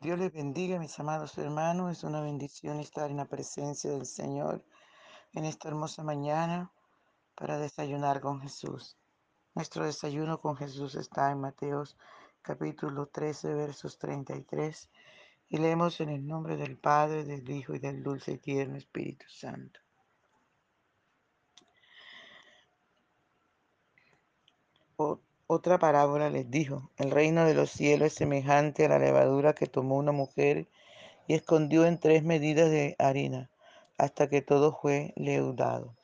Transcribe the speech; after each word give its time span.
Dios 0.00 0.18
les 0.18 0.32
bendiga, 0.32 0.78
mis 0.78 0.98
amados 1.00 1.36
hermanos. 1.38 1.98
Es 1.98 2.04
una 2.04 2.20
bendición 2.20 2.80
estar 2.80 3.10
en 3.10 3.16
la 3.16 3.24
presencia 3.24 3.90
del 3.90 4.06
Señor 4.06 4.64
en 5.32 5.44
esta 5.44 5.68
hermosa 5.68 6.02
mañana 6.02 6.72
para 7.34 7.58
desayunar 7.58 8.20
con 8.20 8.40
Jesús. 8.40 8.96
Nuestro 9.54 9.84
desayuno 9.84 10.40
con 10.40 10.56
Jesús 10.56 10.94
está 10.94 11.30
en 11.30 11.40
Mateos 11.40 11.96
capítulo 12.42 13.06
13, 13.06 13.54
versos 13.54 13.98
33. 13.98 14.88
Y 15.50 15.58
leemos 15.58 16.00
en 16.00 16.10
el 16.10 16.26
nombre 16.26 16.56
del 16.56 16.76
Padre, 16.76 17.24
del 17.24 17.48
Hijo 17.50 17.74
y 17.74 17.78
del 17.78 18.02
dulce 18.02 18.32
y 18.32 18.38
tierno 18.38 18.76
Espíritu 18.76 19.26
Santo. 19.28 19.80
Otra 25.50 25.78
parábola 25.78 26.28
les 26.28 26.50
dijo, 26.50 26.90
el 26.98 27.10
reino 27.10 27.46
de 27.46 27.54
los 27.54 27.70
cielos 27.70 28.08
es 28.08 28.12
semejante 28.12 28.84
a 28.84 28.90
la 28.90 28.98
levadura 28.98 29.54
que 29.54 29.66
tomó 29.66 29.96
una 29.96 30.12
mujer 30.12 30.68
y 31.26 31.32
escondió 31.32 31.86
en 31.86 31.98
tres 31.98 32.22
medidas 32.22 32.68
de 32.70 32.96
harina 32.98 33.48
hasta 33.96 34.28
que 34.28 34.42
todo 34.42 34.76
fue 34.76 35.14
leudado. 35.16 35.96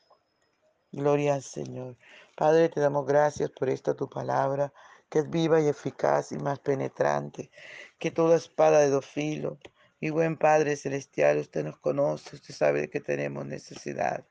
Gloria 0.92 1.34
al 1.34 1.42
Señor. 1.42 1.98
Padre, 2.34 2.70
te 2.70 2.80
damos 2.80 3.04
gracias 3.04 3.50
por 3.50 3.68
esta 3.68 3.92
tu 3.92 4.08
palabra, 4.08 4.72
que 5.10 5.18
es 5.18 5.28
viva 5.28 5.60
y 5.60 5.68
eficaz 5.68 6.32
y 6.32 6.38
más 6.38 6.58
penetrante 6.60 7.50
que 7.98 8.10
toda 8.10 8.36
espada 8.36 8.80
de 8.80 8.88
dos 8.88 9.04
filos. 9.04 9.58
Y 10.00 10.08
buen 10.08 10.38
Padre 10.38 10.74
Celestial, 10.74 11.36
usted 11.36 11.64
nos 11.64 11.76
conoce, 11.76 12.36
usted 12.36 12.54
sabe 12.54 12.88
que 12.88 13.00
tenemos 13.02 13.44
necesidad. 13.44 14.24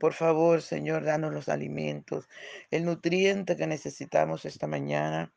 Por 0.00 0.14
favor, 0.14 0.62
Señor, 0.62 1.04
danos 1.04 1.30
los 1.30 1.50
alimentos, 1.50 2.26
el 2.70 2.86
nutriente 2.86 3.54
que 3.54 3.66
necesitamos 3.66 4.46
esta 4.46 4.66
mañana 4.66 5.30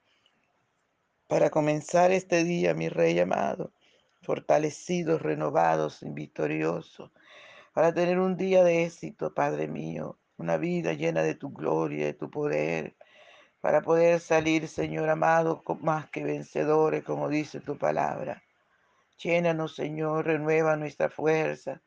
para 1.28 1.50
comenzar 1.50 2.14
este 2.14 2.46
día, 2.46 2.74
mi 2.74 2.88
Rey 2.88 3.20
amado, 3.20 3.74
fortalecidos, 4.22 5.22
renovados 5.22 6.00
victoriosos, 6.02 7.12
para 7.74 7.94
tener 7.94 8.20
un 8.20 8.38
día 8.38 8.64
de 8.64 8.86
éxito, 8.86 9.34
Padre 9.34 9.68
mío, 9.68 10.18
una 10.38 10.56
vida 10.56 10.94
llena 10.94 11.24
de 11.24 11.36
tu 11.36 11.52
gloria, 11.52 12.06
de 12.06 12.14
tu 12.14 12.32
poder, 12.32 12.96
para 13.60 13.82
poder 13.82 14.22
salir, 14.22 14.70
Señor 14.70 15.10
amado, 15.10 15.62
más 15.82 16.10
que 16.10 16.24
vencedores, 16.24 17.04
como 17.04 17.28
dice 17.28 17.60
tu 17.60 17.78
palabra. 17.78 18.42
Llénanos, 19.18 19.76
Señor, 19.76 20.26
renueva 20.26 20.78
nuestra 20.78 21.10
fuerza 21.10 21.82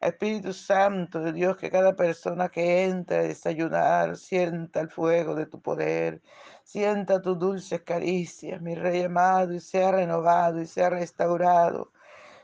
Espíritu 0.00 0.52
Santo 0.52 1.20
de 1.20 1.32
Dios, 1.32 1.56
que 1.56 1.70
cada 1.70 1.96
persona 1.96 2.48
que 2.50 2.84
entre 2.84 3.16
a 3.18 3.22
desayunar 3.22 4.16
sienta 4.16 4.80
el 4.80 4.90
fuego 4.90 5.34
de 5.34 5.46
tu 5.46 5.60
poder, 5.62 6.22
sienta 6.64 7.22
tus 7.22 7.38
dulces 7.38 7.82
caricias, 7.82 8.60
mi 8.60 8.74
Rey 8.74 9.02
amado, 9.02 9.54
y 9.54 9.60
sea 9.60 9.92
renovado 9.92 10.60
y 10.60 10.66
sea 10.66 10.90
restaurado, 10.90 11.92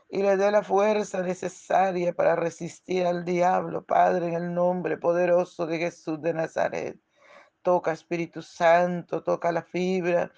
y 0.09 0.23
le 0.23 0.37
dé 0.37 0.51
la 0.51 0.63
fuerza 0.63 1.21
necesaria 1.21 2.13
para 2.13 2.35
resistir 2.35 3.05
al 3.05 3.25
diablo, 3.25 3.85
Padre, 3.85 4.29
en 4.29 4.33
el 4.35 4.53
nombre 4.53 4.97
poderoso 4.97 5.65
de 5.67 5.77
Jesús 5.79 6.21
de 6.21 6.33
Nazaret. 6.33 6.99
Toca, 7.61 7.91
Espíritu 7.93 8.41
Santo, 8.41 9.23
toca 9.23 9.51
la 9.51 9.63
fibra 9.63 10.31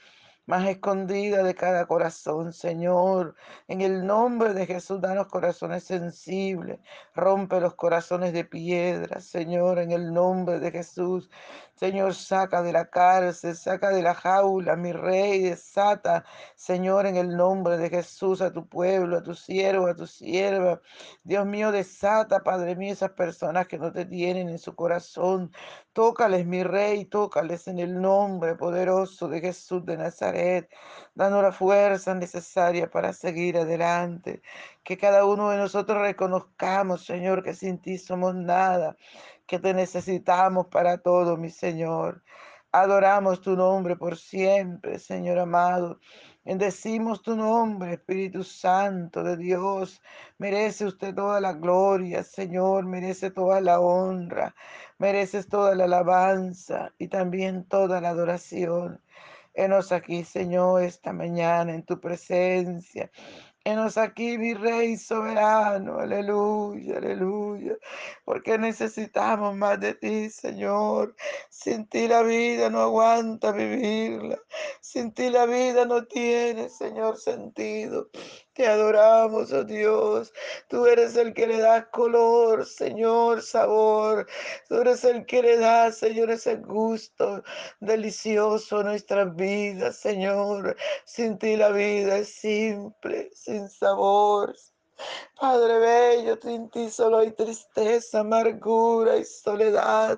más 0.46 0.68
escondida 0.68 1.44
de 1.44 1.56
cada 1.56 1.86
corazón, 1.88 2.54
Señor. 2.54 3.36
En 3.68 3.82
el 3.82 4.06
nombre 4.06 4.54
de 4.54 4.66
Jesús, 4.68 5.02
danos 5.02 5.28
corazones 5.28 5.84
sensibles. 5.84 6.80
Rompe 7.16 7.60
los 7.60 7.74
corazones 7.76 8.32
de 8.34 8.46
piedra, 8.46 9.22
Señor, 9.22 9.80
en 9.80 9.92
el 9.92 10.14
nombre 10.14 10.60
de 10.60 10.72
Jesús. 10.72 11.30
Señor, 11.76 12.14
saca 12.14 12.62
de 12.62 12.72
la 12.72 12.90
cárcel, 12.90 13.56
saca 13.56 13.90
de 13.90 14.02
la 14.02 14.14
jaula, 14.14 14.76
mi 14.76 14.94
rey, 14.94 15.42
desata, 15.42 16.24
Señor, 16.56 17.06
en 17.06 17.18
el 17.18 17.36
nombre 17.36 17.78
de 17.78 17.90
Jesús, 17.90 18.42
a 18.42 18.54
tu 18.54 18.68
pueblo, 18.68 19.18
a 19.18 19.24
tu 19.24 19.34
siervo, 19.34 19.88
a 19.88 19.96
tu 19.96 20.08
sierva. 20.08 20.82
Dios 21.24 21.46
mío, 21.46 21.72
desata, 21.72 22.44
Padre 22.44 22.76
mío, 22.76 22.94
esas 22.94 23.12
personas 23.12 23.68
que 23.68 23.78
no 23.78 23.92
te 23.92 24.06
tienen 24.06 24.50
en 24.50 24.60
su 24.60 24.76
corazón. 24.76 25.52
Tócales, 25.92 26.46
mi 26.46 26.64
rey, 26.64 27.06
tócales 27.06 27.68
en 27.68 27.80
el 27.80 28.00
nombre 28.02 28.56
poderoso 28.56 29.28
de 29.28 29.42
Jesús 29.42 29.86
de 29.86 29.98
Nazaret 29.98 30.35
dando 31.16 31.42
la 31.42 31.52
fuerza 31.52 32.14
necesaria 32.16 32.90
para 32.90 33.14
seguir 33.14 33.58
adelante. 33.58 34.42
Que 34.84 34.98
cada 34.98 35.26
uno 35.26 35.50
de 35.50 35.58
nosotros 35.58 36.00
reconozcamos, 36.02 37.06
Señor, 37.06 37.44
que 37.44 37.54
sin 37.54 37.80
ti 37.80 37.98
somos 37.98 38.36
nada, 38.36 38.96
que 39.48 39.60
te 39.60 39.74
necesitamos 39.74 40.68
para 40.68 40.98
todo, 41.00 41.38
mi 41.38 41.50
Señor. 41.50 42.24
Adoramos 42.72 43.42
tu 43.42 43.56
nombre 43.56 43.96
por 43.96 44.18
siempre, 44.18 45.00
Señor 45.00 45.40
amado. 45.40 46.00
Bendecimos 46.44 47.22
tu 47.24 47.36
nombre, 47.36 47.94
Espíritu 47.94 48.44
Santo 48.44 49.24
de 49.24 49.36
Dios. 49.38 50.02
Merece 50.38 50.86
usted 50.86 51.16
toda 51.16 51.42
la 51.42 51.54
gloria, 51.54 52.24
Señor. 52.24 52.86
Merece 52.86 53.32
toda 53.32 53.62
la 53.62 53.80
honra. 53.80 54.54
Mereces 55.00 55.48
toda 55.48 55.74
la 55.74 55.86
alabanza 55.86 56.94
y 57.00 57.08
también 57.08 57.64
toda 57.66 58.00
la 58.00 58.10
adoración. 58.10 59.02
Enos 59.56 59.94
aquí, 59.94 60.26
Señor, 60.26 60.84
esta 60.84 61.14
mañana 61.14 61.74
en 61.74 61.84
tu 61.86 62.00
presencia. 62.00 63.10
Enos 63.64 63.98
aquí, 63.98 64.38
mi 64.38 64.54
Rey 64.54 64.98
soberano, 64.98 65.98
aleluya, 66.00 66.98
aleluya, 66.98 67.76
porque 68.26 68.58
necesitamos 68.58 69.56
más 69.56 69.80
de 69.80 69.96
ti, 69.96 70.30
Señor. 70.30 71.16
Sin 71.50 71.88
ti 71.88 72.08
la 72.08 72.22
vida 72.22 72.70
no 72.70 72.82
aguanta 72.82 73.54
vivirla. 73.54 74.38
Sin 74.82 75.14
ti 75.14 75.30
la 75.30 75.46
vida 75.46 75.86
no 75.86 76.04
tiene, 76.06 76.70
Señor, 76.70 77.18
sentido. 77.18 78.10
Te 78.56 78.66
adoramos, 78.68 79.52
oh 79.52 79.66
Dios. 79.66 80.32
Tú 80.70 80.86
eres 80.86 81.18
el 81.18 81.34
que 81.34 81.46
le 81.46 81.60
da 81.60 81.90
color, 81.92 82.66
Señor, 82.66 83.42
sabor. 83.42 84.28
Tú 84.70 84.76
eres 84.76 85.04
el 85.04 85.26
que 85.26 85.42
le 85.42 85.58
da, 85.58 85.92
Señor, 85.92 86.32
ese 86.32 86.56
gusto 86.56 87.44
delicioso 87.82 88.78
a 88.80 88.84
nuestras 88.84 89.36
vidas, 89.36 89.98
Señor. 89.98 90.78
Sin 91.04 91.38
ti 91.38 91.58
la 91.58 91.70
vida 91.72 92.20
es 92.20 92.30
simple, 92.30 93.30
sin 93.34 93.68
sabor. 93.68 94.56
Padre 95.38 95.80
bello, 95.80 96.40
sin 96.42 96.70
ti 96.70 96.90
solo 96.90 97.18
hay 97.18 97.32
tristeza, 97.32 98.22
amargura 98.22 99.18
y 99.18 99.26
soledad 99.26 100.18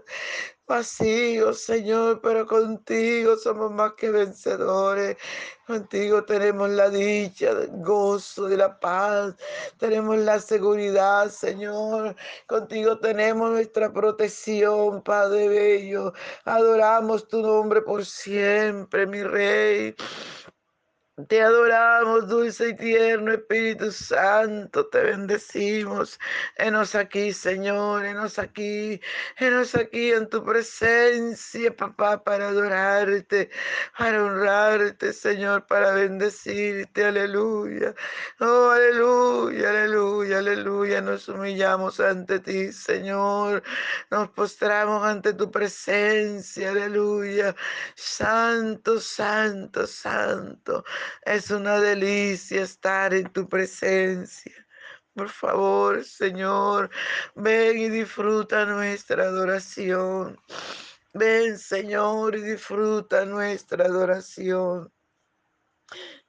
vacío, 0.67 1.53
Señor, 1.53 2.19
pero 2.21 2.45
contigo 2.45 3.37
somos 3.37 3.71
más 3.71 3.93
que 3.93 4.09
vencedores. 4.11 5.17
Contigo 5.65 6.23
tenemos 6.25 6.69
la 6.69 6.89
dicha, 6.89 7.51
el 7.51 7.69
gozo 7.83 8.47
de 8.47 8.57
la 8.57 8.79
paz. 8.79 9.35
Tenemos 9.77 10.17
la 10.17 10.39
seguridad, 10.39 11.29
Señor. 11.29 12.15
Contigo 12.47 12.99
tenemos 12.99 13.51
nuestra 13.51 13.91
protección, 13.91 15.01
Padre 15.03 15.47
Bello. 15.49 16.13
Adoramos 16.45 17.27
tu 17.27 17.41
nombre 17.41 17.81
por 17.81 18.05
siempre, 18.05 19.07
mi 19.07 19.23
Rey. 19.23 19.95
Te 21.25 21.41
adoramos, 21.41 22.27
dulce 22.27 22.69
y 22.69 22.75
tierno 22.75 23.31
Espíritu 23.33 23.91
Santo, 23.91 24.85
te 24.85 25.01
bendecimos. 25.01 26.19
Enos 26.57 26.93
aquí, 26.93 27.33
Señor, 27.33 28.05
enos 28.05 28.37
aquí, 28.37 29.01
enos 29.37 29.73
aquí 29.73 30.11
en 30.11 30.29
tu 30.29 30.45
presencia, 30.45 31.75
papá, 31.75 32.23
para 32.23 32.49
adorarte, 32.49 33.49
para 33.97 34.23
honrarte, 34.23 35.11
Señor, 35.11 35.65
para 35.65 35.91
bendecirte, 35.93 37.05
aleluya. 37.05 37.95
Oh, 38.39 38.69
aleluya, 38.69 39.71
aleluya, 39.71 40.37
aleluya. 40.37 41.01
Nos 41.01 41.27
humillamos 41.29 41.99
ante 41.99 42.39
ti, 42.41 42.71
Señor. 42.71 43.63
Nos 44.11 44.29
postramos 44.29 45.03
ante 45.03 45.33
tu 45.33 45.49
presencia, 45.49 46.69
aleluya. 46.69 47.55
Santo, 47.95 48.99
santo, 48.99 49.87
santo. 49.87 50.83
Es 51.23 51.51
una 51.51 51.79
delicia 51.79 52.63
estar 52.63 53.13
en 53.13 53.31
tu 53.31 53.47
presencia. 53.47 54.53
Por 55.13 55.29
favor, 55.29 56.03
Señor, 56.03 56.89
ven 57.35 57.77
y 57.77 57.89
disfruta 57.89 58.65
nuestra 58.65 59.23
adoración. 59.23 60.39
Ven, 61.13 61.57
Señor, 61.57 62.35
y 62.35 62.41
disfruta 62.41 63.25
nuestra 63.25 63.85
adoración. 63.85 64.91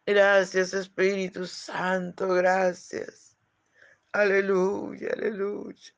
Gracias, 0.07 0.73
Espíritu 0.73 1.47
Santo, 1.47 2.29
gracias. 2.29 3.37
Aleluya, 4.13 5.11
aleluya. 5.13 5.98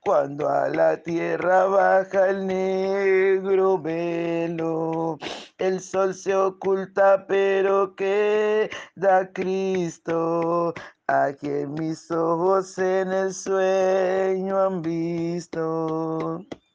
cuando 0.00 0.48
a 0.48 0.68
la 0.68 1.02
tierra 1.02 1.66
baja 1.66 2.30
el 2.30 2.46
negro 2.46 3.78
velo. 3.80 5.18
El 5.58 5.80
sol 5.80 6.14
se 6.14 6.34
oculta, 6.34 7.26
pero 7.26 7.94
queda 7.94 9.30
Cristo, 9.32 10.74
a 11.06 11.32
quien 11.38 11.74
mis 11.74 12.10
ojos 12.10 12.78
en 12.78 13.12
el 13.12 13.34
sueño 13.34 14.58
han 14.58 14.82
visto. 14.82 16.44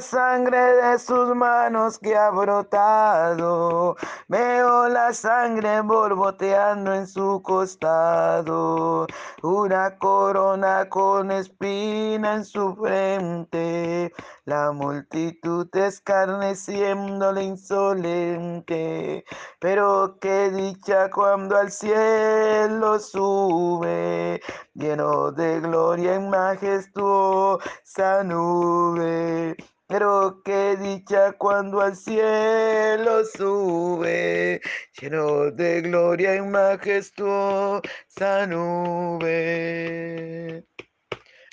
Sangre 0.00 0.58
de 0.58 0.98
sus 0.98 1.34
manos 1.34 1.98
que 1.98 2.16
ha 2.16 2.30
brotado, 2.30 3.96
veo 4.28 4.88
la 4.88 5.12
sangre 5.12 5.80
borboteando 5.80 6.92
en 6.94 7.06
su 7.06 7.40
costado, 7.42 9.06
una 9.42 9.96
corona 9.98 10.88
con 10.88 11.30
espina 11.30 12.34
en 12.34 12.44
su 12.44 12.74
frente, 12.76 14.12
la 14.44 14.72
multitud 14.72 15.68
escarneciéndole 15.74 17.42
insolente. 17.42 19.24
Pero 19.60 20.18
qué 20.20 20.50
dicha 20.50 21.10
cuando 21.10 21.56
al 21.56 21.70
cielo 21.70 22.98
sube, 22.98 24.40
lleno 24.74 25.32
de 25.32 25.60
gloria 25.60 26.14
en 26.14 26.30
majestuosa 26.30 28.22
nube. 28.24 29.56
Pero 29.88 30.42
qué 30.44 30.76
dicha 30.76 31.32
cuando 31.32 31.80
al 31.80 31.94
cielo 31.96 33.24
sube, 33.24 34.60
lleno 35.00 35.52
de 35.52 35.80
gloria 35.82 36.34
en 36.34 36.50
majestuosa 36.50 38.46
nube. 38.48 39.86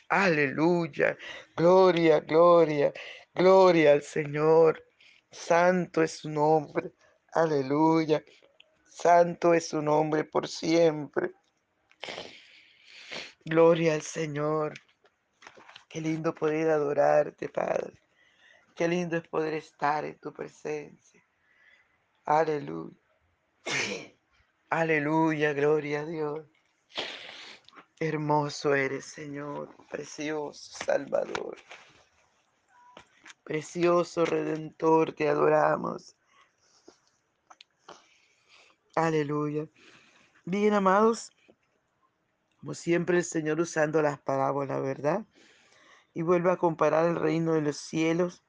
Aleluya, 0.10 1.16
gloria, 1.56 2.20
gloria, 2.22 2.92
gloria 3.36 3.92
al 3.94 4.02
Señor. 4.02 4.84
Santo 5.32 6.02
es 6.02 6.18
su 6.20 6.30
nombre. 6.30 6.92
Aleluya. 7.34 8.24
Santo 8.86 9.54
es 9.54 9.68
su 9.70 9.82
nombre 9.82 10.24
por 10.24 10.48
siempre. 10.48 11.32
Gloria 13.46 13.94
al 13.94 14.02
Señor. 14.02 14.74
Qué 15.88 16.02
lindo 16.02 16.34
poder 16.34 16.70
adorarte, 16.72 17.50
Padre. 17.50 18.03
Qué 18.76 18.88
lindo 18.88 19.18
es 19.18 19.28
poder 19.28 19.54
estar 19.54 20.04
en 20.06 20.20
tu 20.20 20.34
presencia. 20.34 21.24
Aleluya. 22.26 22.96
Aleluya, 24.70 25.54
gloria 25.54 26.02
a 26.02 26.06
Dios. 26.06 26.48
Hermoso 28.00 28.74
eres, 28.74 29.06
Señor, 29.06 29.70
precioso 29.90 30.78
Salvador. 30.86 31.58
Precioso 33.44 34.26
Redentor, 34.26 35.14
te 35.14 35.30
adoramos. 35.30 36.16
Aleluya. 38.96 39.68
Bien, 40.46 40.74
amados, 40.74 41.32
como 42.60 42.74
siempre 42.74 43.18
el 43.18 43.24
Señor 43.24 43.60
usando 43.60 44.02
las 44.02 44.20
parábolas, 44.20 44.82
¿verdad? 44.82 45.26
Y 46.14 46.22
vuelve 46.22 46.52
a 46.52 46.58
comparar 46.58 47.06
el 47.06 47.16
reino 47.16 47.54
de 47.54 47.62
los 47.62 47.78
cielos. 47.78 48.44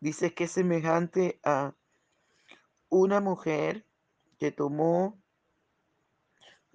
Dice 0.00 0.32
que 0.32 0.44
es 0.44 0.52
semejante 0.52 1.38
a 1.44 1.74
una 2.88 3.20
mujer 3.20 3.84
que 4.38 4.50
tomó 4.50 5.22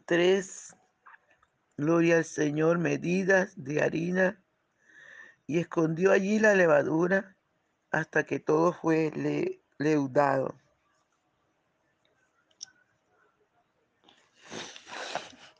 tres, 0.06 0.76
gloria 1.76 2.18
al 2.18 2.26
Señor, 2.26 2.78
medidas 2.78 3.54
de 3.56 3.82
harina 3.82 4.44
y 5.48 5.60
escondió 5.60 6.12
allí 6.12 6.40
la 6.40 6.54
levadura 6.54 7.36
hasta 7.90 8.26
que 8.26 8.40
todo 8.40 8.74
fue 8.74 9.12
leudado. 9.80 10.56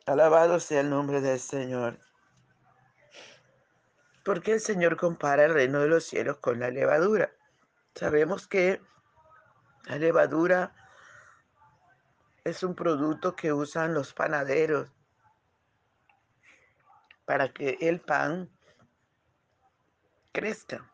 Alabado 0.06 0.60
sea 0.60 0.82
el 0.82 0.92
nombre 0.92 1.20
del 1.20 1.40
Señor. 1.40 2.00
¿Por 4.24 4.44
qué 4.44 4.54
el 4.54 4.60
Señor 4.60 4.98
compara 4.98 5.46
el 5.46 5.54
reino 5.54 5.80
de 5.80 5.88
los 5.88 6.04
cielos 6.04 6.38
con 6.38 6.60
la 6.60 6.70
levadura? 6.70 7.32
Sabemos 7.96 8.46
que 8.46 8.82
la 9.86 9.98
levadura 9.98 10.74
es 12.44 12.62
un 12.62 12.76
producto 12.76 13.38
que 13.38 13.54
usan 13.54 13.94
los 13.94 14.14
panaderos 14.14 14.92
para 17.24 17.54
que 17.54 17.78
el 17.80 18.02
pan 18.02 18.50
crezca. 20.34 20.92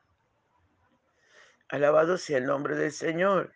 Alabado 1.69 2.19
sea 2.19 2.37
el 2.37 2.45
nombre 2.45 2.75
del 2.75 2.91
Señor. 2.91 3.51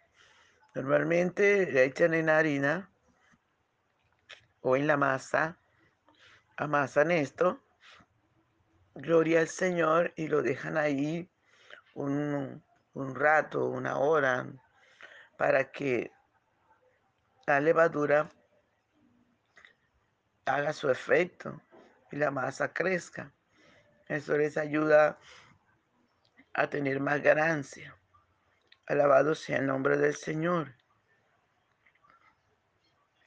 Normalmente 0.74 1.72
le 1.72 1.84
echan 1.84 2.16
en 2.16 2.30
harina 2.32 2.90
o 4.62 4.76
en 4.76 4.88
la 4.88 4.98
masa, 4.98 5.60
amasan 6.58 7.12
esto, 7.12 7.62
gloria 8.96 9.42
al 9.42 9.50
Señor 9.50 10.14
y 10.16 10.30
lo 10.30 10.42
dejan 10.42 10.78
ahí 10.78 11.30
un, 11.94 12.65
un 12.96 13.14
rato, 13.14 13.66
una 13.66 14.00
hora, 14.00 14.48
para 15.38 15.72
que 15.72 16.12
la 17.46 17.60
levadura 17.60 18.30
haga 20.46 20.74
su 20.74 20.90
efecto 20.90 21.62
y 22.12 22.16
la 22.16 22.32
masa 22.32 22.74
crezca. 22.74 23.32
Eso 24.08 24.38
les 24.38 24.58
ayuda 24.58 25.20
a 26.54 26.70
tener 26.70 27.00
más 27.02 27.22
ganancia. 27.22 27.98
Alabado 28.88 29.36
sea 29.36 29.58
el 29.58 29.68
nombre 29.68 29.98
del 29.98 30.16
Señor. 30.16 30.74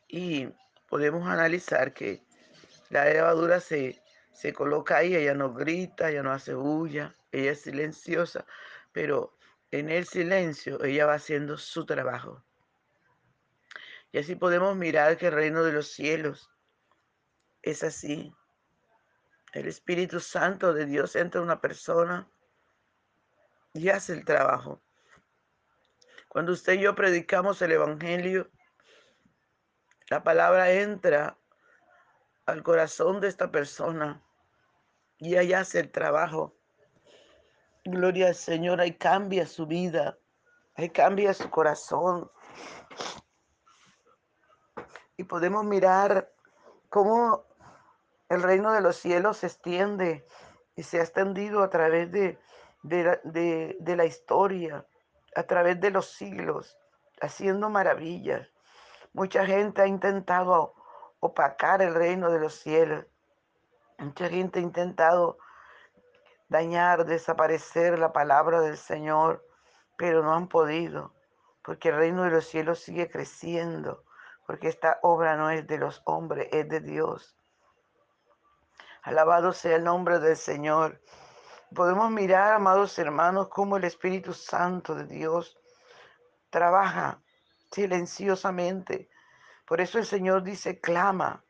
Y 0.08 0.48
podemos 0.88 1.28
analizar 1.28 1.92
que 1.92 2.22
la 2.88 3.04
levadura 3.04 3.60
se, 3.60 4.02
se 4.32 4.54
coloca 4.54 4.96
ahí, 4.96 5.14
ella 5.14 5.34
no 5.34 5.52
grita, 5.52 6.08
ella 6.08 6.22
no 6.22 6.32
hace 6.32 6.54
bulla, 6.54 7.14
ella 7.32 7.52
es 7.52 7.60
silenciosa, 7.60 8.46
pero 8.92 9.37
en 9.70 9.90
el 9.90 10.06
silencio 10.06 10.82
ella 10.84 11.06
va 11.06 11.14
haciendo 11.14 11.56
su 11.58 11.84
trabajo. 11.84 12.44
Y 14.12 14.18
así 14.18 14.34
podemos 14.34 14.76
mirar 14.76 15.16
que 15.18 15.26
el 15.26 15.32
reino 15.32 15.62
de 15.62 15.72
los 15.72 15.88
cielos 15.88 16.50
es 17.62 17.82
así. 17.82 18.34
El 19.52 19.68
Espíritu 19.68 20.20
Santo 20.20 20.72
de 20.72 20.86
Dios 20.86 21.16
entra 21.16 21.40
en 21.40 21.46
una 21.46 21.60
persona 21.60 22.30
y 23.74 23.88
hace 23.90 24.14
el 24.14 24.24
trabajo. 24.24 24.82
Cuando 26.28 26.52
usted 26.52 26.74
y 26.74 26.80
yo 26.80 26.94
predicamos 26.94 27.60
el 27.62 27.72
Evangelio, 27.72 28.50
la 30.10 30.22
palabra 30.22 30.70
entra 30.70 31.38
al 32.46 32.62
corazón 32.62 33.20
de 33.20 33.28
esta 33.28 33.50
persona 33.50 34.22
y 35.18 35.36
ella 35.36 35.60
hace 35.60 35.80
el 35.80 35.90
trabajo. 35.90 36.57
Gloria 37.84 38.28
al 38.28 38.34
Señor, 38.34 38.80
ahí 38.80 38.96
cambia 38.96 39.46
su 39.46 39.66
vida, 39.66 40.18
ahí 40.74 40.90
cambia 40.90 41.32
su 41.34 41.48
corazón. 41.50 42.30
Y 45.16 45.24
podemos 45.24 45.64
mirar 45.64 46.32
cómo 46.88 47.44
el 48.28 48.42
reino 48.42 48.72
de 48.72 48.80
los 48.80 48.96
cielos 48.96 49.38
se 49.38 49.46
extiende 49.46 50.26
y 50.76 50.82
se 50.82 51.00
ha 51.00 51.02
extendido 51.02 51.62
a 51.62 51.70
través 51.70 52.10
de, 52.12 52.38
de, 52.82 53.96
la 53.96 54.04
historia, 54.04 54.86
a 55.34 55.42
través 55.44 55.80
de 55.80 55.90
los 55.90 56.10
siglos, 56.12 56.78
haciendo 57.20 57.70
maravillas. 57.70 58.48
Mucha 59.12 59.44
gente 59.46 59.82
ha 59.82 59.86
intentado 59.86 60.74
opacar 61.20 61.82
el 61.82 61.94
reino 61.94 62.30
de 62.30 62.38
los 62.38 62.54
cielos. 62.54 63.06
Mucha 63.98 64.28
gente 64.28 64.60
ha 64.60 64.62
intentado 64.62 65.38
dañar, 66.48 67.04
desaparecer 67.04 67.98
la 67.98 68.12
palabra 68.12 68.60
del 68.60 68.76
Señor, 68.76 69.46
pero 69.96 70.22
no 70.22 70.34
han 70.34 70.48
podido, 70.48 71.14
porque 71.62 71.90
el 71.90 71.96
reino 71.96 72.24
de 72.24 72.30
los 72.30 72.46
cielos 72.46 72.80
sigue 72.80 73.10
creciendo, 73.10 74.04
porque 74.46 74.68
esta 74.68 74.98
obra 75.02 75.36
no 75.36 75.50
es 75.50 75.66
de 75.66 75.78
los 75.78 76.02
hombres, 76.04 76.48
es 76.52 76.68
de 76.68 76.80
Dios. 76.80 77.36
Alabado 79.02 79.52
sea 79.52 79.76
el 79.76 79.84
nombre 79.84 80.18
del 80.18 80.36
Señor. 80.36 81.00
Podemos 81.74 82.10
mirar, 82.10 82.54
amados 82.54 82.98
hermanos, 82.98 83.48
cómo 83.48 83.76
el 83.76 83.84
Espíritu 83.84 84.32
Santo 84.32 84.94
de 84.94 85.04
Dios 85.04 85.58
trabaja 86.50 87.20
silenciosamente. 87.70 89.10
Por 89.66 89.80
eso 89.80 89.98
el 89.98 90.06
Señor 90.06 90.42
dice, 90.42 90.80
clama. 90.80 91.44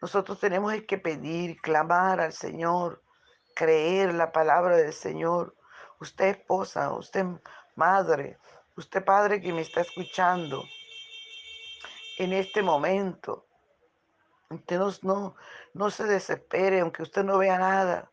Nosotros 0.00 0.38
tenemos 0.40 0.72
que 0.86 0.98
pedir, 0.98 1.60
clamar 1.60 2.20
al 2.20 2.32
Señor, 2.32 3.02
creer 3.54 4.14
la 4.14 4.32
palabra 4.32 4.76
del 4.76 4.92
Señor. 4.92 5.54
Usted 6.00 6.26
esposa, 6.26 6.92
usted 6.92 7.24
madre, 7.76 8.38
usted 8.76 9.04
padre 9.04 9.40
que 9.40 9.52
me 9.52 9.62
está 9.62 9.80
escuchando 9.82 10.64
en 12.18 12.32
este 12.32 12.62
momento. 12.62 13.46
Usted 14.50 14.78
no, 15.02 15.34
no, 15.74 15.90
se 15.90 16.04
desespere, 16.04 16.80
aunque 16.80 17.02
usted 17.02 17.24
no 17.24 17.38
vea 17.38 17.58
nada. 17.58 18.10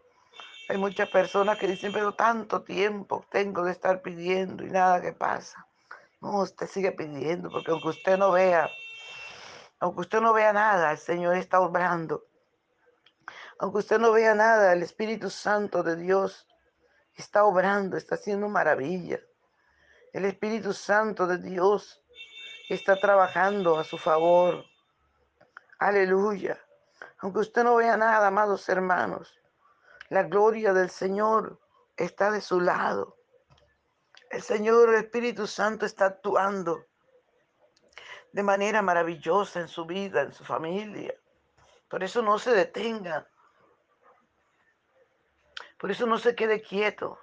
Hay 0.70 0.78
muchas 0.78 1.10
personas 1.10 1.58
que 1.58 1.68
dicen, 1.68 1.92
pero 1.92 2.14
tanto 2.14 2.64
tiempo 2.64 3.26
tengo 3.30 3.64
de 3.64 3.72
estar 3.72 4.02
pidiendo 4.02 4.64
y 4.64 4.70
nada 4.70 5.02
que 5.02 5.14
pasa. 5.14 5.68
No, 6.22 6.42
usted 6.42 6.68
sigue 6.68 6.92
pidiendo, 6.92 7.50
porque 7.50 7.72
aunque 7.72 7.90
usted 7.90 8.18
no 8.18 8.32
vea, 8.32 8.70
aunque 9.80 10.02
usted 10.02 10.22
no 10.22 10.34
vea 10.34 10.54
nada, 10.54 10.92
el 10.92 10.98
Señor 10.98 11.36
está 11.36 11.60
obrando. 11.60 12.29
Aunque 13.60 13.80
usted 13.80 14.00
no 14.00 14.14
vea 14.14 14.34
nada, 14.34 14.72
el 14.72 14.84
Espíritu 14.84 15.30
Santo 15.30 15.84
de 15.84 15.98
Dios 15.98 16.48
está 17.14 17.44
obrando, 17.44 17.98
está 17.98 18.16
haciendo 18.16 18.48
maravillas. 18.48 19.20
El 20.14 20.24
Espíritu 20.24 20.74
Santo 20.74 21.28
de 21.28 21.38
Dios 21.38 22.02
está 22.70 22.98
trabajando 22.98 23.78
a 23.78 23.84
su 23.84 23.98
favor. 23.98 24.64
Aleluya. 25.78 26.58
Aunque 27.20 27.40
usted 27.40 27.64
no 27.66 27.76
vea 27.76 27.98
nada, 27.98 28.28
amados 28.28 28.68
hermanos, 28.70 29.38
la 30.08 30.24
gloria 30.24 30.72
del 30.72 30.90
Señor 30.90 31.60
está 31.98 32.32
de 32.32 32.40
su 32.40 32.62
lado. 32.62 33.18
El 34.30 34.42
Señor, 34.42 34.90
el 34.90 35.04
Espíritu 35.04 35.48
Santo 35.48 35.86
está 35.86 36.06
actuando 36.06 36.86
de 38.32 38.44
manera 38.44 38.82
maravillosa 38.82 39.60
en 39.60 39.68
su 39.68 39.86
vida, 39.86 40.22
en 40.22 40.32
su 40.32 40.46
familia. 40.46 41.14
Por 41.90 42.04
eso 42.04 42.22
no 42.22 42.40
se 42.40 42.52
detenga. 42.52 43.29
Por 45.80 45.92
eso 45.92 46.06
no 46.06 46.18
se 46.18 46.36
quede 46.36 46.62
quieto. 46.62 47.18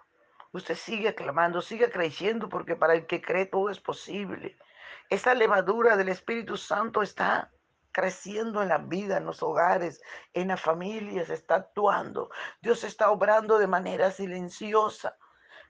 Usted 0.53 0.77
sigue 0.77 1.15
clamando, 1.15 1.61
sigue 1.61 1.91
creyendo, 1.91 2.49
porque 2.49 2.75
para 2.75 2.95
el 2.95 3.07
que 3.07 3.21
cree 3.21 3.45
todo 3.45 3.69
es 3.69 3.81
posible. 3.81 4.57
Esa 5.11 5.35
levadura 5.35 5.95
del 5.97 6.09
Espíritu 6.09 6.57
Santo 6.57 7.03
está 7.03 7.53
creciendo 7.93 8.63
en 8.63 8.71
la 8.71 8.79
vida, 8.79 9.19
en 9.19 9.27
los 9.27 9.43
hogares, 9.43 10.01
en 10.33 10.49
las 10.49 10.61
familias, 10.63 11.29
está 11.29 11.57
actuando. 11.57 12.31
Dios 12.63 12.83
está 12.83 13.11
obrando 13.11 13.59
de 13.59 13.67
manera 13.67 14.11
silenciosa. 14.11 15.19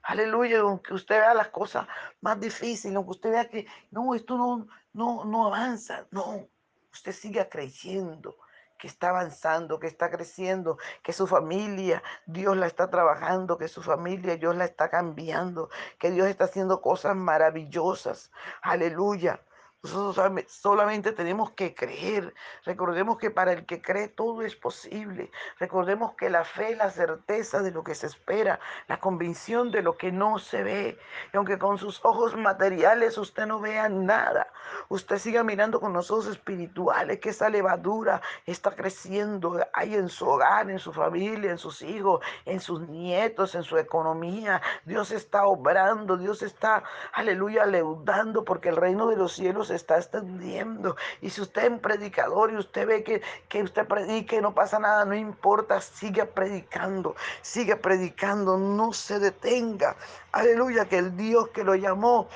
Aleluya, 0.02 0.60
aunque 0.60 0.94
usted 0.94 1.18
vea 1.18 1.34
las 1.34 1.48
cosas 1.48 1.88
más 2.20 2.38
difíciles, 2.38 2.94
aunque 2.96 3.10
usted 3.10 3.30
vea 3.30 3.48
que 3.48 3.66
no, 3.90 4.14
esto 4.14 4.38
no, 4.38 4.68
no, 4.92 5.24
no 5.24 5.46
avanza, 5.48 6.06
no, 6.12 6.46
usted 6.92 7.10
siga 7.10 7.48
creyendo 7.48 8.36
que 8.78 8.86
está 8.86 9.10
avanzando, 9.10 9.78
que 9.80 9.86
está 9.86 10.10
creciendo, 10.10 10.78
que 11.02 11.12
su 11.12 11.26
familia, 11.26 12.02
Dios 12.26 12.56
la 12.56 12.66
está 12.66 12.90
trabajando, 12.90 13.58
que 13.58 13.68
su 13.68 13.82
familia, 13.82 14.36
Dios 14.36 14.56
la 14.56 14.64
está 14.64 14.88
cambiando, 14.90 15.70
que 15.98 16.10
Dios 16.10 16.28
está 16.28 16.44
haciendo 16.44 16.80
cosas 16.80 17.16
maravillosas. 17.16 18.30
Aleluya. 18.62 19.40
Nosotros 19.82 20.44
solamente 20.48 21.12
tenemos 21.12 21.52
que 21.52 21.74
creer. 21.74 22.34
Recordemos 22.64 23.18
que 23.18 23.30
para 23.30 23.52
el 23.52 23.66
que 23.66 23.80
cree 23.80 24.08
todo 24.08 24.42
es 24.42 24.56
posible. 24.56 25.30
Recordemos 25.58 26.14
que 26.14 26.28
la 26.28 26.44
fe 26.44 26.74
la 26.74 26.90
certeza 26.90 27.62
de 27.62 27.70
lo 27.70 27.84
que 27.84 27.94
se 27.94 28.06
espera, 28.06 28.58
la 28.88 28.98
convicción 28.98 29.70
de 29.70 29.82
lo 29.82 29.96
que 29.96 30.10
no 30.10 30.38
se 30.38 30.62
ve. 30.62 30.98
Y 31.32 31.36
aunque 31.36 31.58
con 31.58 31.78
sus 31.78 32.04
ojos 32.04 32.36
materiales 32.36 33.16
usted 33.18 33.46
no 33.46 33.60
vea 33.60 33.88
nada, 33.88 34.48
usted 34.88 35.18
siga 35.18 35.44
mirando 35.44 35.80
con 35.80 35.92
los 35.92 36.10
ojos 36.10 36.26
espirituales 36.26 37.20
que 37.20 37.30
esa 37.30 37.48
levadura 37.48 38.20
está 38.44 38.74
creciendo 38.74 39.64
ahí 39.72 39.94
en 39.94 40.08
su 40.08 40.26
hogar, 40.26 40.70
en 40.70 40.78
su 40.78 40.92
familia, 40.92 41.50
en 41.50 41.58
sus 41.58 41.82
hijos, 41.82 42.24
en 42.44 42.60
sus 42.60 42.80
nietos, 42.88 43.54
en 43.54 43.62
su 43.62 43.78
economía. 43.78 44.60
Dios 44.84 45.12
está 45.12 45.46
obrando, 45.46 46.16
Dios 46.16 46.42
está, 46.42 46.82
aleluya, 47.12 47.66
leudando 47.66 48.44
porque 48.44 48.70
el 48.70 48.76
reino 48.76 49.06
de 49.06 49.16
los 49.16 49.32
cielos 49.32 49.65
está 49.70 49.96
extendiendo. 49.96 50.96
Y 51.20 51.30
si 51.30 51.40
usted 51.40 51.64
es 51.64 51.70
un 51.70 51.80
predicador 51.80 52.52
y 52.52 52.56
usted 52.56 52.86
ve 52.86 53.04
que, 53.04 53.22
que 53.48 53.62
usted 53.62 53.86
predique 53.86 54.36
y 54.36 54.40
no 54.40 54.54
pasa 54.54 54.78
nada, 54.78 55.04
no 55.04 55.14
importa, 55.14 55.80
siga 55.80 56.26
predicando, 56.26 57.16
siga 57.42 57.76
predicando, 57.76 58.58
no 58.58 58.92
se 58.92 59.18
detenga. 59.18 59.96
Aleluya, 60.32 60.86
que 60.86 60.98
el 60.98 61.16
Dios 61.16 61.48
que 61.48 61.64
lo 61.64 61.74
llamó 61.74 62.28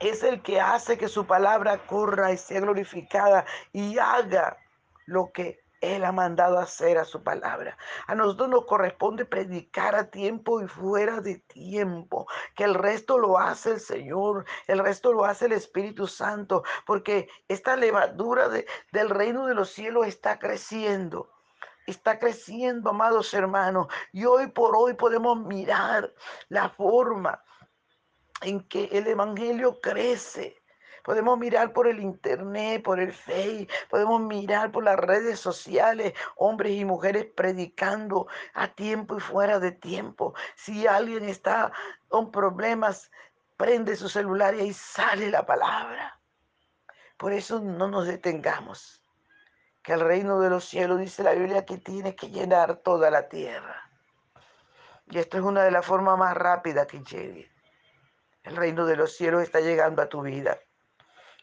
es 0.00 0.22
el 0.22 0.42
que 0.42 0.60
hace 0.60 0.98
que 0.98 1.08
su 1.08 1.26
palabra 1.26 1.78
corra 1.86 2.32
y 2.32 2.36
sea 2.36 2.60
glorificada 2.60 3.44
y 3.72 3.98
haga 3.98 4.58
lo 5.06 5.30
que 5.32 5.63
él 5.84 6.04
ha 6.04 6.12
mandado 6.12 6.58
hacer 6.58 6.98
a 6.98 7.04
su 7.04 7.22
palabra. 7.22 7.76
A 8.06 8.14
nosotros 8.14 8.48
nos 8.48 8.66
corresponde 8.66 9.24
predicar 9.24 9.94
a 9.94 10.10
tiempo 10.10 10.60
y 10.60 10.68
fuera 10.68 11.20
de 11.20 11.38
tiempo, 11.38 12.26
que 12.54 12.64
el 12.64 12.74
resto 12.74 13.18
lo 13.18 13.38
hace 13.38 13.72
el 13.72 13.80
Señor, 13.80 14.44
el 14.66 14.78
resto 14.78 15.12
lo 15.12 15.24
hace 15.24 15.46
el 15.46 15.52
Espíritu 15.52 16.06
Santo, 16.06 16.62
porque 16.86 17.28
esta 17.48 17.76
levadura 17.76 18.48
del 18.48 19.10
reino 19.10 19.46
de 19.46 19.54
los 19.54 19.70
cielos 19.70 20.06
está 20.06 20.38
creciendo 20.38 21.30
está 21.86 22.18
creciendo, 22.18 22.90
amados 22.90 23.34
hermanos. 23.34 23.88
Y 24.10 24.24
hoy 24.24 24.46
por 24.48 24.74
hoy 24.74 24.94
podemos 24.94 25.38
mirar 25.38 26.14
la 26.48 26.70
forma 26.70 27.42
en 28.40 28.66
que 28.68 28.84
el 28.92 29.06
Evangelio 29.06 29.80
crece. 29.80 30.62
Podemos 31.04 31.38
mirar 31.38 31.74
por 31.74 31.86
el 31.86 32.00
internet, 32.00 32.82
por 32.82 32.98
el 32.98 33.12
Facebook, 33.12 33.68
podemos 33.90 34.22
mirar 34.22 34.72
por 34.72 34.84
las 34.84 34.96
redes 34.96 35.38
sociales, 35.38 36.14
hombres 36.34 36.72
y 36.72 36.86
mujeres 36.86 37.26
predicando 37.26 38.26
a 38.54 38.68
tiempo 38.68 39.18
y 39.18 39.20
fuera 39.20 39.60
de 39.60 39.70
tiempo. 39.70 40.32
Si 40.56 40.86
alguien 40.86 41.28
está 41.28 41.72
con 42.08 42.30
problemas 42.30 43.10
prende 43.58 43.96
su 43.96 44.08
celular 44.08 44.54
y 44.54 44.60
ahí 44.60 44.72
sale 44.72 45.30
la 45.30 45.44
palabra. 45.44 46.18
Por 47.18 47.34
eso 47.34 47.60
no 47.60 47.86
nos 47.86 48.06
detengamos. 48.06 49.02
Que 49.82 49.92
el 49.92 50.00
reino 50.00 50.40
de 50.40 50.48
los 50.48 50.64
cielos, 50.64 50.98
dice 50.98 51.22
la 51.22 51.34
Biblia, 51.34 51.66
que 51.66 51.76
tiene 51.76 52.16
que 52.16 52.30
llenar 52.30 52.76
toda 52.76 53.10
la 53.10 53.28
tierra. 53.28 53.90
Y 55.10 55.18
esto 55.18 55.36
es 55.36 55.42
una 55.42 55.64
de 55.64 55.70
las 55.70 55.84
formas 55.84 56.16
más 56.16 56.34
rápidas 56.34 56.86
que 56.86 57.00
llegue. 57.00 57.52
El 58.42 58.56
reino 58.56 58.86
de 58.86 58.96
los 58.96 59.14
cielos 59.14 59.42
está 59.42 59.60
llegando 59.60 60.00
a 60.00 60.08
tu 60.08 60.22
vida 60.22 60.58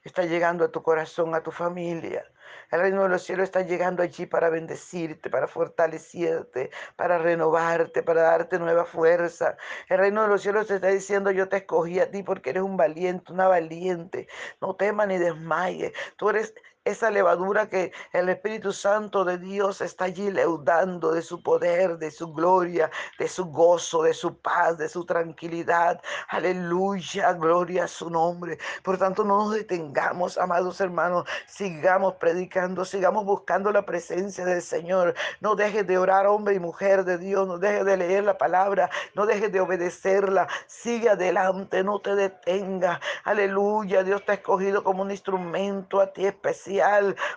está 0.04 0.24
llegando 0.26 0.66
a 0.66 0.72
tu 0.72 0.82
corazón, 0.82 1.36
a 1.36 1.44
tu 1.44 1.52
familia. 1.52 2.26
El 2.72 2.82
reino 2.82 3.04
de 3.04 3.10
los 3.10 3.24
cielos 3.24 3.46
está 3.46 3.62
llegando 3.62 4.02
allí 4.02 4.26
para 4.26 4.50
bendecirte, 4.50 5.30
para 5.30 5.48
fortalecerte, 5.48 6.72
para 6.96 7.18
renovarte, 7.18 8.04
para 8.04 8.22
darte 8.24 8.60
nueva 8.60 8.86
fuerza. 8.86 9.58
El 9.90 10.00
reino 10.00 10.24
de 10.24 10.30
los 10.30 10.42
cielos 10.42 10.68
te 10.68 10.76
está 10.76 10.88
diciendo, 10.88 11.32
yo 11.32 11.50
te 11.50 11.58
escogí 11.58 12.00
a 12.00 12.10
ti 12.10 12.24
porque 12.24 12.52
eres 12.52 12.64
un 12.64 12.78
valiente, 12.78 13.32
una 13.34 13.48
valiente. 13.48 14.28
No 14.62 14.76
temas 14.76 15.08
ni 15.08 15.18
desmayes. 15.18 15.94
Tú 16.18 16.30
eres 16.30 16.54
esa 16.84 17.12
levadura 17.12 17.70
que 17.70 17.92
el 18.12 18.28
Espíritu 18.30 18.74
Santo 18.74 19.24
de 19.24 19.38
Dios 19.38 19.82
está 19.82 20.06
allí 20.06 20.32
leudando 20.32 21.12
de 21.12 21.22
su 21.22 21.44
poder, 21.44 22.00
de 22.00 22.10
su 22.10 22.34
gloria, 22.34 22.90
de 23.20 23.28
su 23.28 23.46
gozo, 23.46 24.02
de 24.02 24.16
su 24.16 24.40
paz, 24.40 24.80
de 24.80 24.90
su 24.90 25.06
tranquilidad. 25.06 26.02
Aleluya, 26.30 27.34
gloria 27.34 27.84
a 27.84 27.88
su 27.88 28.10
nombre. 28.10 28.58
Por 28.82 28.98
tanto, 28.98 29.24
no 29.24 29.46
nos 29.46 29.54
detengamos, 29.54 30.40
amados 30.40 30.82
hermanos, 30.82 31.28
sigamos 31.48 32.16
predicando, 32.16 32.84
sigamos 32.84 33.26
buscando 33.26 33.72
la 33.72 33.86
presencia 33.86 34.44
del 34.44 34.64
Señor. 34.64 35.14
No 35.40 35.54
dejes 35.56 35.86
de 35.86 36.00
orar, 36.00 36.26
hombre 36.26 36.56
y 36.56 36.60
mujer 36.60 37.06
de 37.06 37.20
Dios, 37.20 37.48
no 37.48 37.60
dejes 37.60 37.86
de 37.86 37.98
leer 37.98 38.24
la 38.24 38.40
palabra, 38.40 38.90
no 39.14 39.28
dejes 39.28 39.52
de 39.52 39.60
obedecerla. 39.60 40.48
Sigue 40.66 41.10
adelante, 41.10 41.84
no 41.84 42.00
te 42.00 42.16
detenga. 42.16 43.00
Aleluya, 43.24 44.04
Dios 44.04 44.26
te 44.26 44.32
ha 44.32 44.36
escogido 44.36 44.84
como 44.84 45.04
un 45.04 45.12
instrumento 45.12 46.02
a 46.02 46.12
ti 46.12 46.26
especial 46.26 46.71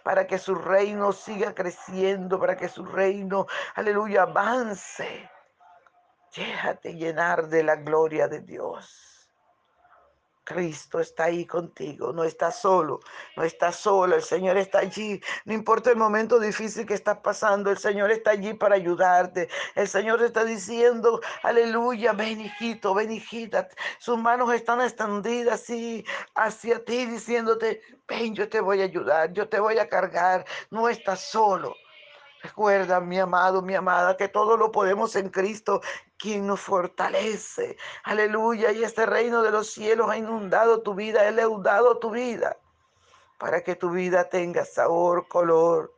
para 0.02 0.26
que 0.26 0.38
su 0.38 0.54
reino 0.54 1.12
siga 1.12 1.54
creciendo, 1.54 2.38
para 2.38 2.56
que 2.56 2.68
su 2.68 2.84
reino, 2.84 3.46
aleluya, 3.74 4.22
avance. 4.22 5.30
Déjate 6.36 6.94
llenar 6.94 7.48
de 7.48 7.62
la 7.62 7.76
gloria 7.76 8.28
de 8.28 8.40
Dios. 8.40 9.13
Cristo 10.44 11.00
está 11.00 11.24
ahí 11.24 11.46
contigo, 11.46 12.12
no 12.12 12.22
estás 12.22 12.60
solo, 12.60 13.00
no 13.36 13.42
estás 13.42 13.76
solo, 13.76 14.14
el 14.14 14.22
Señor 14.22 14.56
está 14.58 14.80
allí, 14.80 15.20
no 15.46 15.54
importa 15.54 15.90
el 15.90 15.96
momento 15.96 16.38
difícil 16.38 16.86
que 16.86 16.94
estás 16.94 17.18
pasando, 17.18 17.70
el 17.70 17.78
Señor 17.78 18.10
está 18.10 18.32
allí 18.32 18.52
para 18.54 18.74
ayudarte, 18.74 19.48
el 19.74 19.88
Señor 19.88 20.22
está 20.22 20.44
diciendo, 20.44 21.20
aleluya, 21.42 22.12
ven 22.12 22.42
hijito, 22.42 22.94
ven 22.94 23.10
hijita, 23.10 23.68
sus 23.98 24.18
manos 24.18 24.52
están 24.52 24.80
extendidas 24.80 25.62
así 25.62 26.04
hacia 26.34 26.84
ti 26.84 27.06
diciéndote, 27.06 27.80
ven, 28.06 28.34
yo 28.34 28.48
te 28.48 28.60
voy 28.60 28.82
a 28.82 28.84
ayudar, 28.84 29.32
yo 29.32 29.48
te 29.48 29.58
voy 29.58 29.78
a 29.78 29.88
cargar, 29.88 30.44
no 30.70 30.88
estás 30.88 31.20
solo. 31.20 31.74
Recuerda, 32.42 33.00
mi 33.00 33.18
amado, 33.18 33.62
mi 33.62 33.74
amada, 33.74 34.18
que 34.18 34.28
todo 34.28 34.58
lo 34.58 34.70
podemos 34.70 35.16
en 35.16 35.30
Cristo, 35.30 35.80
quien 36.24 36.46
nos 36.46 36.62
fortalece. 36.62 37.76
Aleluya. 38.02 38.72
Y 38.72 38.82
este 38.82 39.04
reino 39.04 39.42
de 39.42 39.50
los 39.50 39.70
cielos 39.70 40.08
ha 40.08 40.16
inundado 40.16 40.80
tu 40.80 40.94
vida, 40.94 41.20
ha 41.20 41.30
inundado 41.30 41.98
tu 41.98 42.10
vida, 42.10 42.56
para 43.36 43.62
que 43.62 43.76
tu 43.76 43.90
vida 43.90 44.30
tenga 44.30 44.64
sabor, 44.64 45.28
color, 45.28 45.92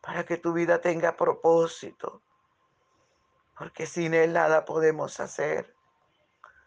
para 0.00 0.24
que 0.24 0.38
tu 0.38 0.54
vida 0.54 0.80
tenga 0.80 1.14
propósito. 1.14 2.22
Porque 3.58 3.84
sin 3.84 4.14
Él 4.14 4.32
nada 4.32 4.64
podemos 4.64 5.20
hacer. 5.20 5.74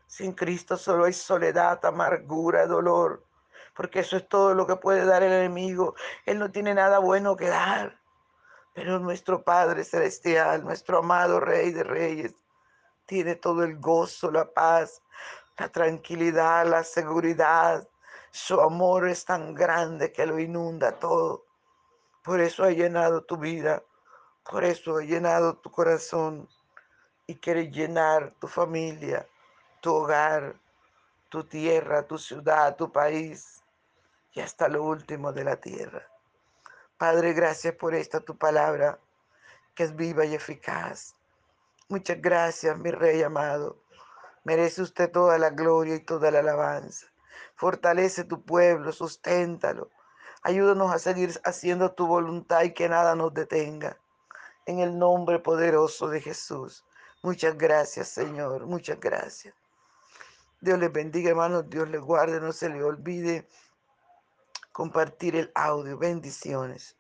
Sin 0.05 0.33
Cristo 0.33 0.77
solo 0.77 1.05
hay 1.05 1.13
soledad, 1.13 1.83
amargura, 1.85 2.67
dolor. 2.67 3.25
Porque 3.75 4.01
eso 4.01 4.17
es 4.17 4.29
todo 4.29 4.53
lo 4.53 4.67
que 4.67 4.75
puede 4.75 5.03
dar 5.03 5.23
el 5.23 5.33
enemigo. 5.33 5.95
Él 6.27 6.37
no 6.37 6.51
tiene 6.51 6.75
nada 6.75 6.99
bueno 6.99 7.35
que 7.35 7.47
dar. 7.47 7.99
Pero 8.75 8.99
nuestro 8.99 9.43
Padre 9.43 9.83
Celestial, 9.83 10.63
nuestro 10.63 10.99
amado 10.99 11.39
Rey 11.39 11.71
de 11.71 11.83
Reyes, 11.83 12.35
tiene 13.05 13.35
todo 13.35 13.63
el 13.63 13.77
gozo, 13.79 14.31
la 14.31 14.51
paz, 14.51 15.01
la 15.57 15.69
tranquilidad, 15.69 16.65
la 16.67 16.83
seguridad. 16.83 17.87
Su 18.31 18.59
amor 18.59 19.07
es 19.07 19.25
tan 19.25 19.53
grande 19.53 20.11
que 20.11 20.25
lo 20.25 20.39
inunda 20.39 20.99
todo. 20.99 21.45
Por 22.23 22.39
eso 22.39 22.63
ha 22.63 22.71
llenado 22.71 23.23
tu 23.23 23.37
vida, 23.37 23.83
por 24.49 24.63
eso 24.63 24.97
ha 24.97 25.03
llenado 25.03 25.57
tu 25.57 25.69
corazón 25.69 26.47
y 27.27 27.35
quiere 27.35 27.69
llenar 27.69 28.33
tu 28.39 28.47
familia, 28.47 29.27
tu 29.81 29.93
hogar, 29.93 30.55
tu 31.29 31.43
tierra, 31.43 32.07
tu 32.07 32.17
ciudad, 32.17 32.75
tu 32.75 32.91
país 32.91 33.63
y 34.33 34.39
hasta 34.39 34.67
lo 34.67 34.83
último 34.83 35.31
de 35.33 35.43
la 35.43 35.57
tierra. 35.57 36.07
Padre, 36.97 37.33
gracias 37.33 37.75
por 37.75 37.93
esta 37.93 38.19
tu 38.19 38.37
palabra, 38.37 38.99
que 39.75 39.83
es 39.83 39.95
viva 39.95 40.25
y 40.25 40.35
eficaz. 40.35 41.15
Muchas 41.93 42.19
gracias, 42.19 42.75
mi 42.79 42.89
Rey 42.89 43.21
amado. 43.21 43.77
Merece 44.45 44.81
usted 44.81 45.11
toda 45.11 45.37
la 45.37 45.51
gloria 45.51 45.93
y 45.93 45.99
toda 45.99 46.31
la 46.31 46.39
alabanza. 46.39 47.05
Fortalece 47.53 48.23
tu 48.23 48.43
pueblo, 48.43 48.91
susténtalo. 48.91 49.91
Ayúdanos 50.41 50.91
a 50.91 50.97
seguir 50.97 51.39
haciendo 51.43 51.91
tu 51.91 52.07
voluntad 52.07 52.63
y 52.63 52.73
que 52.73 52.89
nada 52.89 53.13
nos 53.13 53.31
detenga. 53.35 53.99
En 54.65 54.79
el 54.79 54.97
nombre 54.97 55.37
poderoso 55.37 56.07
de 56.09 56.19
Jesús. 56.19 56.83
Muchas 57.21 57.55
gracias, 57.59 58.07
Señor. 58.07 58.65
Muchas 58.65 58.99
gracias. 58.99 59.53
Dios 60.61 60.79
les 60.79 60.91
bendiga, 60.91 61.29
hermanos. 61.29 61.69
Dios 61.69 61.87
les 61.89 62.01
guarde. 62.01 62.41
No 62.41 62.53
se 62.53 62.69
le 62.69 62.83
olvide 62.83 63.47
compartir 64.71 65.35
el 65.35 65.51
audio. 65.53 65.95
Bendiciones. 65.99 66.97